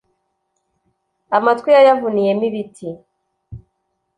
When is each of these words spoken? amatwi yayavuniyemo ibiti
amatwi 1.37 1.69
yayavuniyemo 1.75 2.41
ibiti 2.49 2.87